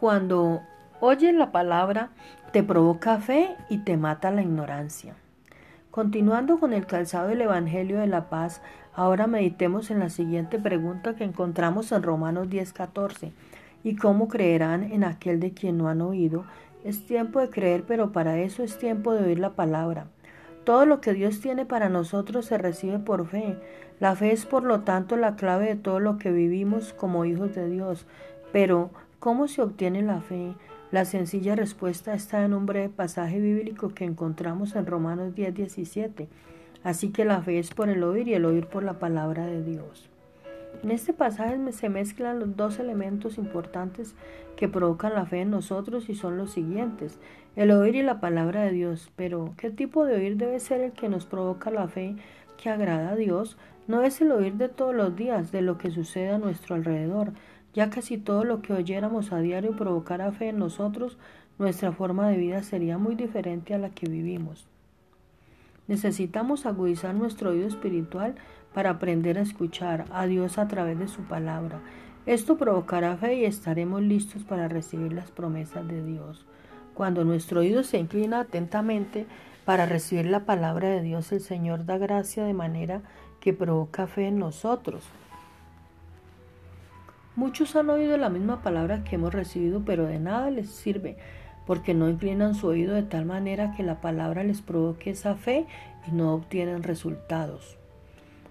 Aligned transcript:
Cuando 0.00 0.62
oyes 1.00 1.34
la 1.34 1.52
palabra, 1.52 2.08
te 2.54 2.62
provoca 2.62 3.18
fe 3.18 3.54
y 3.68 3.84
te 3.84 3.98
mata 3.98 4.30
la 4.30 4.40
ignorancia. 4.40 5.14
Continuando 5.90 6.58
con 6.58 6.72
el 6.72 6.86
calzado 6.86 7.28
del 7.28 7.42
Evangelio 7.42 7.98
de 7.98 8.06
la 8.06 8.30
Paz, 8.30 8.62
ahora 8.94 9.26
meditemos 9.26 9.90
en 9.90 9.98
la 9.98 10.08
siguiente 10.08 10.58
pregunta 10.58 11.16
que 11.16 11.24
encontramos 11.24 11.92
en 11.92 12.02
Romanos 12.02 12.48
10:14. 12.48 13.32
¿Y 13.84 13.96
cómo 13.96 14.28
creerán 14.28 14.84
en 14.84 15.04
aquel 15.04 15.38
de 15.38 15.52
quien 15.52 15.76
no 15.76 15.90
han 15.90 16.00
oído? 16.00 16.46
Es 16.82 17.04
tiempo 17.04 17.38
de 17.38 17.50
creer, 17.50 17.84
pero 17.86 18.10
para 18.10 18.38
eso 18.38 18.62
es 18.62 18.78
tiempo 18.78 19.12
de 19.12 19.26
oír 19.26 19.38
la 19.38 19.50
palabra. 19.50 20.06
Todo 20.64 20.86
lo 20.86 21.02
que 21.02 21.12
Dios 21.12 21.42
tiene 21.42 21.66
para 21.66 21.90
nosotros 21.90 22.46
se 22.46 22.56
recibe 22.56 23.00
por 23.00 23.26
fe. 23.26 23.58
La 23.98 24.16
fe 24.16 24.32
es 24.32 24.46
por 24.46 24.62
lo 24.62 24.80
tanto 24.80 25.18
la 25.18 25.36
clave 25.36 25.66
de 25.66 25.76
todo 25.76 26.00
lo 26.00 26.16
que 26.16 26.32
vivimos 26.32 26.94
como 26.94 27.26
hijos 27.26 27.54
de 27.54 27.68
Dios. 27.68 28.06
Pero, 28.50 28.90
¿cómo 29.20 29.48
se 29.48 29.62
obtiene 29.62 30.02
la 30.02 30.20
fe? 30.22 30.54
La 30.90 31.04
sencilla 31.04 31.54
respuesta 31.54 32.14
está 32.14 32.44
en 32.44 32.54
un 32.54 32.66
breve 32.66 32.88
pasaje 32.88 33.38
bíblico 33.38 33.90
que 33.90 34.04
encontramos 34.04 34.74
en 34.74 34.86
Romanos 34.86 35.34
10, 35.34 35.54
17. 35.54 36.28
Así 36.82 37.10
que 37.10 37.26
la 37.26 37.42
fe 37.42 37.58
es 37.58 37.72
por 37.72 37.90
el 37.90 38.02
oír 38.02 38.26
y 38.26 38.34
el 38.34 38.46
oír 38.46 38.66
por 38.66 38.82
la 38.82 38.98
palabra 38.98 39.46
de 39.46 39.62
Dios. 39.62 40.08
En 40.82 40.90
este 40.90 41.12
pasaje 41.12 41.58
se 41.72 41.90
mezclan 41.90 42.40
los 42.40 42.56
dos 42.56 42.78
elementos 42.78 43.36
importantes 43.36 44.14
que 44.56 44.68
provocan 44.68 45.14
la 45.14 45.26
fe 45.26 45.42
en 45.42 45.50
nosotros 45.50 46.08
y 46.08 46.14
son 46.14 46.38
los 46.38 46.52
siguientes, 46.52 47.18
el 47.54 47.70
oír 47.70 47.96
y 47.96 48.02
la 48.02 48.20
palabra 48.20 48.62
de 48.62 48.72
Dios. 48.72 49.12
Pero, 49.14 49.52
¿qué 49.58 49.70
tipo 49.70 50.06
de 50.06 50.16
oír 50.16 50.36
debe 50.36 50.58
ser 50.58 50.80
el 50.80 50.92
que 50.92 51.10
nos 51.10 51.26
provoca 51.26 51.70
la 51.70 51.88
fe 51.88 52.16
que 52.56 52.70
agrada 52.70 53.10
a 53.10 53.16
Dios? 53.16 53.58
No 53.86 54.02
es 54.02 54.20
el 54.22 54.32
oír 54.32 54.54
de 54.54 54.68
todos 54.68 54.94
los 54.94 55.14
días, 55.14 55.52
de 55.52 55.60
lo 55.60 55.76
que 55.76 55.90
sucede 55.90 56.30
a 56.30 56.38
nuestro 56.38 56.76
alrededor, 56.76 57.32
ya 57.74 57.90
casi 57.90 58.18
todo 58.18 58.44
lo 58.44 58.62
que 58.62 58.72
oyéramos 58.72 59.32
a 59.32 59.40
diario 59.40 59.76
provocara 59.76 60.32
fe 60.32 60.48
en 60.48 60.58
nosotros, 60.58 61.18
nuestra 61.58 61.92
forma 61.92 62.28
de 62.28 62.36
vida 62.36 62.62
sería 62.62 62.98
muy 62.98 63.14
diferente 63.14 63.74
a 63.74 63.78
la 63.78 63.90
que 63.90 64.08
vivimos. 64.08 64.66
Necesitamos 65.88 66.66
agudizar 66.66 67.14
nuestro 67.14 67.50
oído 67.50 67.66
espiritual 67.66 68.34
para 68.72 68.90
aprender 68.90 69.38
a 69.38 69.42
escuchar 69.42 70.04
a 70.12 70.26
Dios 70.26 70.58
a 70.58 70.68
través 70.68 70.98
de 70.98 71.08
su 71.08 71.22
palabra. 71.22 71.80
Esto 72.26 72.56
provocará 72.56 73.16
fe 73.16 73.34
y 73.34 73.44
estaremos 73.44 74.02
listos 74.02 74.44
para 74.44 74.68
recibir 74.68 75.12
las 75.12 75.30
promesas 75.30 75.86
de 75.88 76.04
Dios. 76.04 76.46
Cuando 76.94 77.24
nuestro 77.24 77.60
oído 77.60 77.82
se 77.82 77.98
inclina 77.98 78.40
atentamente 78.40 79.26
para 79.64 79.86
recibir 79.86 80.26
la 80.26 80.44
palabra 80.44 80.88
de 80.88 81.02
Dios, 81.02 81.32
el 81.32 81.40
Señor 81.40 81.84
da 81.84 81.98
gracia 81.98 82.44
de 82.44 82.54
manera 82.54 83.02
que 83.40 83.52
provoca 83.52 84.06
fe 84.06 84.28
en 84.28 84.38
nosotros. 84.38 85.02
Muchos 87.40 87.74
han 87.74 87.88
oído 87.88 88.18
la 88.18 88.28
misma 88.28 88.60
palabra 88.60 89.02
que 89.02 89.14
hemos 89.14 89.32
recibido, 89.32 89.82
pero 89.82 90.04
de 90.04 90.20
nada 90.20 90.50
les 90.50 90.68
sirve, 90.68 91.16
porque 91.66 91.94
no 91.94 92.10
inclinan 92.10 92.54
su 92.54 92.66
oído 92.66 92.94
de 92.94 93.02
tal 93.02 93.24
manera 93.24 93.72
que 93.74 93.82
la 93.82 94.02
palabra 94.02 94.44
les 94.44 94.60
provoque 94.60 95.08
esa 95.08 95.36
fe 95.36 95.64
y 96.06 96.12
no 96.12 96.34
obtienen 96.34 96.82
resultados. 96.82 97.78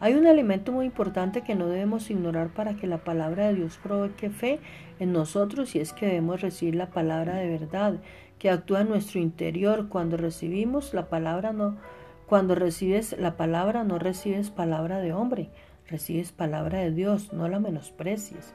Hay 0.00 0.12
un 0.12 0.26
elemento 0.26 0.70
muy 0.70 0.84
importante 0.84 1.40
que 1.40 1.54
no 1.54 1.66
debemos 1.66 2.10
ignorar 2.10 2.50
para 2.50 2.76
que 2.76 2.86
la 2.86 2.98
palabra 2.98 3.46
de 3.46 3.54
Dios 3.54 3.80
provoque 3.82 4.28
fe 4.28 4.60
en 4.98 5.14
nosotros 5.14 5.74
y 5.74 5.78
es 5.78 5.94
que 5.94 6.04
debemos 6.04 6.42
recibir 6.42 6.74
la 6.74 6.90
palabra 6.90 7.36
de 7.36 7.48
verdad 7.48 7.94
que 8.38 8.50
actúa 8.50 8.82
en 8.82 8.90
nuestro 8.90 9.18
interior. 9.18 9.88
Cuando 9.88 10.18
recibimos 10.18 10.92
la 10.92 11.08
palabra 11.08 11.54
no, 11.54 11.78
cuando 12.26 12.54
recibes 12.54 13.16
la 13.18 13.38
palabra 13.38 13.82
no 13.82 13.98
recibes 13.98 14.50
palabra 14.50 14.98
de 14.98 15.14
hombre, 15.14 15.48
recibes 15.88 16.32
palabra 16.32 16.80
de 16.80 16.90
Dios, 16.90 17.32
no 17.32 17.48
la 17.48 17.60
menosprecies. 17.60 18.54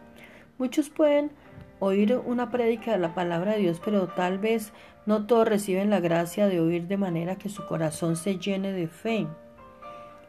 Muchos 0.59 0.89
pueden 0.89 1.31
oír 1.79 2.21
una 2.25 2.51
prédica 2.51 2.91
de 2.91 2.97
la 2.97 3.15
palabra 3.15 3.53
de 3.53 3.59
Dios, 3.59 3.81
pero 3.83 4.07
tal 4.07 4.39
vez 4.39 4.73
no 5.05 5.25
todos 5.25 5.47
reciben 5.47 5.89
la 5.89 6.01
gracia 6.01 6.47
de 6.47 6.59
oír 6.59 6.89
de 6.89 6.97
manera 6.97 7.37
que 7.37 7.47
su 7.47 7.65
corazón 7.65 8.17
se 8.17 8.39
llene 8.39 8.73
de 8.73 8.89
fe. 8.89 9.25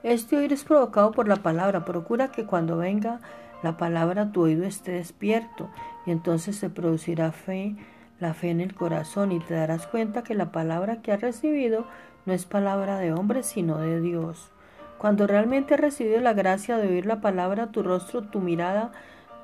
Este 0.04 0.36
oír 0.36 0.52
es 0.52 0.62
provocado 0.62 1.10
por 1.10 1.26
la 1.26 1.34
palabra. 1.34 1.84
Procura 1.84 2.30
que 2.30 2.46
cuando 2.46 2.76
venga 2.76 3.18
la 3.64 3.76
palabra 3.76 4.30
tu 4.30 4.42
oído 4.42 4.64
esté 4.64 4.92
despierto 4.92 5.68
y 6.06 6.12
entonces 6.12 6.54
se 6.54 6.70
producirá 6.70 7.32
fe, 7.32 7.74
la 8.20 8.32
fe 8.32 8.50
en 8.50 8.60
el 8.60 8.72
corazón 8.72 9.32
y 9.32 9.40
te 9.40 9.54
darás 9.54 9.88
cuenta 9.88 10.22
que 10.22 10.36
la 10.36 10.52
palabra 10.52 11.02
que 11.02 11.10
has 11.10 11.20
recibido 11.20 11.86
no 12.24 12.32
es 12.32 12.46
palabra 12.46 12.98
de 12.98 13.12
hombre 13.12 13.42
sino 13.42 13.78
de 13.78 14.00
Dios. 14.00 14.52
Cuando 14.96 15.26
realmente 15.26 15.74
has 15.74 15.80
recibido 15.80 16.20
la 16.20 16.34
gracia 16.34 16.76
de 16.76 16.86
oír 16.86 17.06
la 17.06 17.20
palabra, 17.20 17.72
tu 17.72 17.82
rostro, 17.82 18.22
tu 18.22 18.38
mirada, 18.38 18.92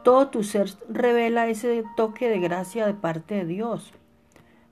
todo 0.07 0.29
tu 0.29 0.45
ser 0.45 0.71
revela 0.89 1.49
ese 1.49 1.83
toque 1.97 2.29
de 2.29 2.39
gracia 2.39 2.87
de 2.87 2.95
parte 2.95 3.35
de 3.35 3.45
Dios. 3.45 3.93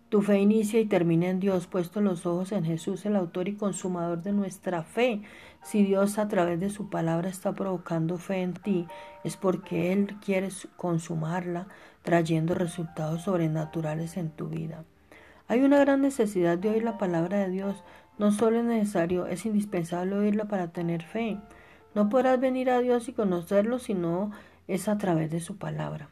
Tu 0.08 0.22
fe 0.22 0.38
inicia 0.38 0.78
y 0.78 0.86
termina 0.86 1.26
en 1.26 1.40
Dios, 1.40 1.66
puesto 1.66 2.00
los 2.00 2.24
ojos 2.24 2.52
en 2.52 2.62
Jesús, 2.62 3.04
el 3.04 3.16
autor 3.16 3.48
y 3.48 3.56
consumador 3.56 4.22
de 4.22 4.30
nuestra 4.30 4.84
fe. 4.84 5.22
Si 5.64 5.82
Dios 5.82 6.18
a 6.18 6.28
través 6.28 6.60
de 6.60 6.70
su 6.70 6.88
palabra 6.88 7.28
está 7.28 7.52
provocando 7.52 8.16
fe 8.16 8.42
en 8.42 8.54
ti, 8.54 8.86
es 9.24 9.36
porque 9.36 9.92
Él 9.92 10.14
quiere 10.24 10.50
consumarla, 10.76 11.66
trayendo 12.02 12.54
resultados 12.54 13.22
sobrenaturales 13.22 14.16
en 14.16 14.30
tu 14.30 14.46
vida. 14.46 14.84
Hay 15.48 15.62
una 15.62 15.80
gran 15.80 16.00
necesidad 16.00 16.58
de 16.58 16.68
oír 16.68 16.84
la 16.84 16.96
palabra 16.96 17.38
de 17.38 17.50
Dios. 17.50 17.82
No 18.18 18.30
solo 18.30 18.60
es 18.60 18.64
necesario, 18.66 19.26
es 19.26 19.44
indispensable 19.46 20.14
oírla 20.14 20.44
para 20.44 20.68
tener 20.68 21.02
fe. 21.02 21.40
No 21.96 22.08
podrás 22.08 22.38
venir 22.38 22.70
a 22.70 22.78
Dios 22.78 23.08
y 23.08 23.12
conocerlo 23.12 23.80
si 23.80 23.94
no 23.94 24.30
es 24.68 24.88
a 24.88 24.98
través 24.98 25.30
de 25.30 25.40
su 25.40 25.56
palabra. 25.56 26.08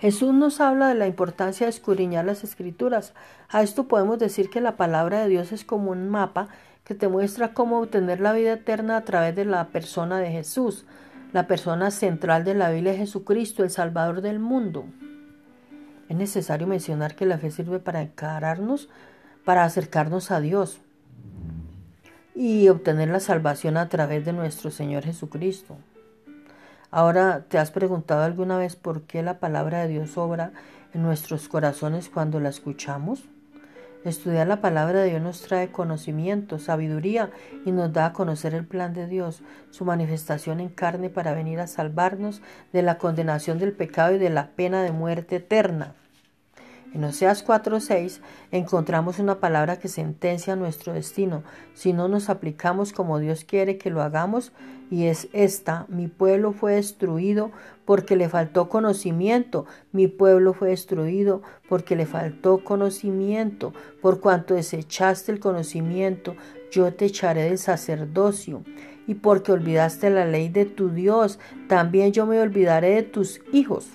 Jesús 0.00 0.34
nos 0.34 0.60
habla 0.60 0.88
de 0.88 0.94
la 0.94 1.06
importancia 1.06 1.66
de 1.66 1.70
escudriñar 1.70 2.24
las 2.24 2.44
escrituras. 2.44 3.14
A 3.48 3.62
esto 3.62 3.88
podemos 3.88 4.18
decir 4.18 4.50
que 4.50 4.60
la 4.60 4.76
palabra 4.76 5.22
de 5.22 5.28
Dios 5.28 5.52
es 5.52 5.64
como 5.64 5.92
un 5.92 6.08
mapa 6.08 6.48
que 6.84 6.94
te 6.94 7.08
muestra 7.08 7.54
cómo 7.54 7.80
obtener 7.80 8.20
la 8.20 8.32
vida 8.32 8.52
eterna 8.52 8.96
a 8.96 9.04
través 9.04 9.34
de 9.34 9.44
la 9.44 9.68
persona 9.68 10.18
de 10.18 10.30
Jesús. 10.30 10.84
La 11.32 11.46
persona 11.46 11.90
central 11.90 12.44
de 12.44 12.54
la 12.54 12.70
Biblia 12.70 12.92
es 12.92 12.98
Jesucristo, 12.98 13.64
el 13.64 13.70
Salvador 13.70 14.20
del 14.20 14.38
mundo. 14.38 14.84
Es 16.08 16.16
necesario 16.16 16.66
mencionar 16.66 17.16
que 17.16 17.26
la 17.26 17.38
fe 17.38 17.50
sirve 17.50 17.80
para 17.80 18.02
encararnos, 18.02 18.88
para 19.44 19.64
acercarnos 19.64 20.30
a 20.30 20.40
Dios 20.40 20.80
y 22.34 22.68
obtener 22.68 23.08
la 23.08 23.20
salvación 23.20 23.76
a 23.76 23.88
través 23.88 24.24
de 24.24 24.32
nuestro 24.32 24.70
Señor 24.70 25.04
Jesucristo. 25.04 25.78
Ahora, 26.96 27.44
¿te 27.50 27.58
has 27.58 27.72
preguntado 27.72 28.22
alguna 28.22 28.56
vez 28.56 28.74
por 28.74 29.02
qué 29.02 29.22
la 29.22 29.38
palabra 29.38 29.82
de 29.82 29.88
Dios 29.88 30.16
obra 30.16 30.52
en 30.94 31.02
nuestros 31.02 31.46
corazones 31.46 32.08
cuando 32.08 32.40
la 32.40 32.48
escuchamos? 32.48 33.22
Estudiar 34.06 34.46
la 34.46 34.62
palabra 34.62 35.02
de 35.02 35.10
Dios 35.10 35.20
nos 35.20 35.42
trae 35.42 35.70
conocimiento, 35.70 36.58
sabiduría 36.58 37.28
y 37.66 37.72
nos 37.72 37.92
da 37.92 38.06
a 38.06 38.12
conocer 38.14 38.54
el 38.54 38.64
plan 38.64 38.94
de 38.94 39.08
Dios, 39.08 39.42
su 39.68 39.84
manifestación 39.84 40.58
en 40.58 40.70
carne 40.70 41.10
para 41.10 41.34
venir 41.34 41.60
a 41.60 41.66
salvarnos 41.66 42.40
de 42.72 42.80
la 42.80 42.96
condenación 42.96 43.58
del 43.58 43.72
pecado 43.72 44.14
y 44.14 44.18
de 44.18 44.30
la 44.30 44.52
pena 44.52 44.82
de 44.82 44.92
muerte 44.92 45.36
eterna. 45.36 45.92
En 46.96 47.04
Oseas 47.04 47.44
4:6 47.44 48.22
encontramos 48.52 49.18
una 49.18 49.38
palabra 49.38 49.78
que 49.78 49.86
sentencia 49.86 50.56
nuestro 50.56 50.94
destino. 50.94 51.42
Si 51.74 51.92
no 51.92 52.08
nos 52.08 52.30
aplicamos 52.30 52.94
como 52.94 53.18
Dios 53.18 53.44
quiere 53.44 53.76
que 53.76 53.90
lo 53.90 54.00
hagamos 54.00 54.52
y 54.90 55.04
es 55.04 55.28
esta, 55.34 55.84
mi 55.90 56.08
pueblo 56.08 56.52
fue 56.52 56.76
destruido 56.76 57.50
porque 57.84 58.16
le 58.16 58.30
faltó 58.30 58.70
conocimiento, 58.70 59.66
mi 59.92 60.08
pueblo 60.08 60.54
fue 60.54 60.70
destruido 60.70 61.42
porque 61.68 61.96
le 61.96 62.06
faltó 62.06 62.64
conocimiento, 62.64 63.74
por 64.00 64.20
cuanto 64.20 64.54
desechaste 64.54 65.32
el 65.32 65.38
conocimiento, 65.38 66.34
yo 66.70 66.94
te 66.94 67.04
echaré 67.04 67.42
del 67.42 67.58
sacerdocio. 67.58 68.62
Y 69.06 69.16
porque 69.16 69.52
olvidaste 69.52 70.08
la 70.08 70.24
ley 70.24 70.48
de 70.48 70.64
tu 70.64 70.88
Dios, 70.88 71.38
también 71.68 72.12
yo 72.12 72.24
me 72.24 72.40
olvidaré 72.40 72.94
de 72.94 73.02
tus 73.02 73.42
hijos. 73.52 73.86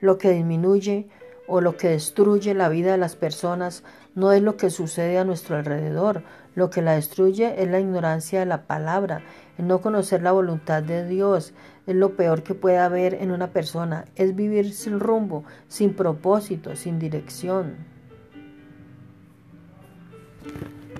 Lo 0.00 0.16
que 0.16 0.30
disminuye 0.30 1.08
o 1.46 1.60
lo 1.60 1.76
que 1.76 1.88
destruye 1.88 2.54
la 2.54 2.68
vida 2.68 2.92
de 2.92 2.98
las 2.98 3.16
personas 3.16 3.84
no 4.14 4.32
es 4.32 4.42
lo 4.42 4.56
que 4.56 4.70
sucede 4.70 5.18
a 5.18 5.24
nuestro 5.24 5.56
alrededor. 5.56 6.22
Lo 6.54 6.70
que 6.70 6.82
la 6.82 6.92
destruye 6.92 7.62
es 7.62 7.68
la 7.68 7.80
ignorancia 7.80 8.40
de 8.40 8.46
la 8.46 8.62
palabra, 8.66 9.22
el 9.58 9.66
no 9.66 9.80
conocer 9.80 10.22
la 10.22 10.32
voluntad 10.32 10.82
de 10.82 11.06
Dios. 11.06 11.52
Es 11.86 11.96
lo 11.96 12.16
peor 12.16 12.42
que 12.42 12.54
puede 12.54 12.78
haber 12.78 13.14
en 13.14 13.32
una 13.32 13.48
persona. 13.48 14.04
Es 14.14 14.36
vivir 14.36 14.72
sin 14.72 15.00
rumbo, 15.00 15.44
sin 15.68 15.94
propósito, 15.94 16.76
sin 16.76 16.98
dirección. 16.98 17.76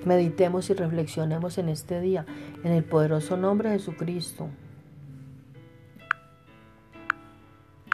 Meditemos 0.03 0.69
y 0.69 0.73
reflexionemos 0.73 1.57
en 1.57 1.69
este 1.69 2.01
día, 2.01 2.25
en 2.63 2.73
el 2.73 2.83
poderoso 2.83 3.37
nombre 3.37 3.69
de 3.69 3.79
Jesucristo. 3.79 4.49